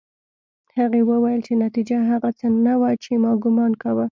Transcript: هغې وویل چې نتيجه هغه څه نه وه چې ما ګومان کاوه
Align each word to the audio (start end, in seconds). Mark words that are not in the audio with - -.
هغې 0.77 1.01
وویل 1.09 1.39
چې 1.47 1.53
نتيجه 1.65 1.97
هغه 2.11 2.29
څه 2.39 2.47
نه 2.65 2.73
وه 2.81 2.91
چې 3.03 3.11
ما 3.23 3.31
ګومان 3.43 3.71
کاوه 3.81 4.05